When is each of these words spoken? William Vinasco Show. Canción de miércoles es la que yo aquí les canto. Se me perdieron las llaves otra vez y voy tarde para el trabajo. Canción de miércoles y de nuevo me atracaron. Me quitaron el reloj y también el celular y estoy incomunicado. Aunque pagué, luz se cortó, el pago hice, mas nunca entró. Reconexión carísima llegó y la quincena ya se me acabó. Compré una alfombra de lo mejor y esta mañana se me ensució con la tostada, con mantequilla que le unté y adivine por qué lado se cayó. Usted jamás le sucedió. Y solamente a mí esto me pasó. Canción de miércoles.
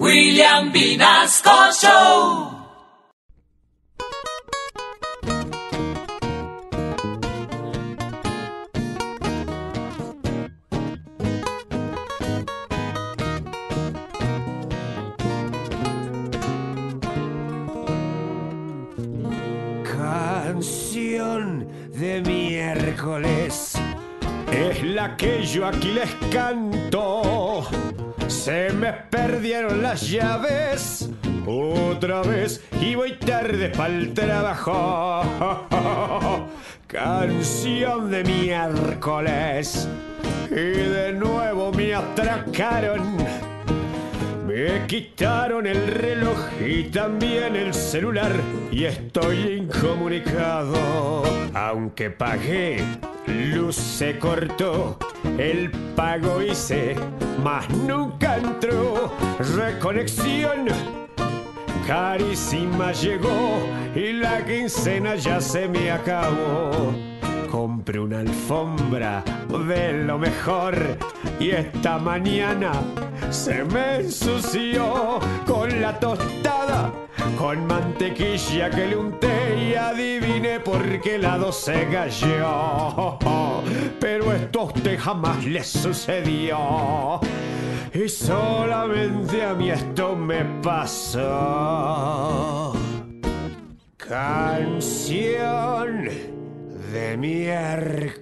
William 0.00 0.72
Vinasco 0.72 1.70
Show. 1.72 2.50
Canción 19.84 21.68
de 21.92 22.20
miércoles 22.20 23.74
es 24.50 24.82
la 24.82 25.16
que 25.16 25.46
yo 25.46 25.66
aquí 25.66 25.92
les 25.92 26.10
canto. 26.32 27.64
Se 28.34 28.70
me 28.72 28.92
perdieron 28.92 29.82
las 29.82 30.10
llaves 30.10 31.08
otra 31.46 32.20
vez 32.22 32.62
y 32.80 32.94
voy 32.94 33.12
tarde 33.16 33.70
para 33.70 33.94
el 33.94 34.12
trabajo. 34.12 35.22
Canción 36.86 38.10
de 38.10 38.22
miércoles 38.24 39.88
y 40.50 40.54
de 40.54 41.12
nuevo 41.14 41.72
me 41.72 41.94
atracaron. 41.94 43.16
Me 44.46 44.86
quitaron 44.86 45.66
el 45.66 45.86
reloj 45.86 46.38
y 46.64 46.84
también 46.84 47.56
el 47.56 47.72
celular 47.72 48.32
y 48.70 48.84
estoy 48.84 49.58
incomunicado. 49.62 51.22
Aunque 51.54 52.10
pagué, 52.10 52.84
luz 53.26 53.76
se 53.76 54.18
cortó, 54.18 54.98
el 55.38 55.70
pago 55.94 56.42
hice, 56.42 56.94
mas 57.42 57.68
nunca 57.70 58.36
entró. 58.36 59.12
Reconexión 59.56 60.66
carísima 61.86 62.92
llegó 62.92 63.58
y 63.94 64.12
la 64.12 64.44
quincena 64.44 65.16
ya 65.16 65.40
se 65.40 65.68
me 65.68 65.90
acabó. 65.90 66.92
Compré 67.50 68.00
una 68.00 68.20
alfombra 68.20 69.22
de 69.68 70.04
lo 70.04 70.18
mejor 70.18 70.74
y 71.38 71.50
esta 71.50 71.98
mañana 71.98 72.72
se 73.30 73.64
me 73.64 73.96
ensució 73.96 75.20
con 75.46 75.80
la 75.80 75.98
tostada, 76.00 76.92
con 77.38 77.66
mantequilla 77.66 78.70
que 78.70 78.86
le 78.86 78.96
unté 78.96 79.68
y 79.70 79.74
adivine 79.74 80.60
por 80.60 81.00
qué 81.00 81.18
lado 81.18 81.52
se 81.52 81.86
cayó. 81.88 83.18
Usted 84.56 84.98
jamás 84.98 85.44
le 85.44 85.64
sucedió. 85.64 87.18
Y 87.92 88.08
solamente 88.08 89.42
a 89.42 89.52
mí 89.54 89.70
esto 89.70 90.14
me 90.14 90.44
pasó. 90.62 91.22
Canción 93.96 94.84
de 96.92 97.16
miércoles. 97.16 98.14